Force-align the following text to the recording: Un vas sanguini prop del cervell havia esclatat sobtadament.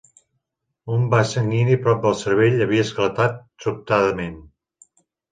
Un 0.93 1.01
vas 1.09 1.33
sanguini 1.35 1.75
prop 1.83 1.99
del 2.05 2.15
cervell 2.21 2.63
havia 2.65 2.85
esclatat 2.85 3.37
sobtadament. 3.67 4.41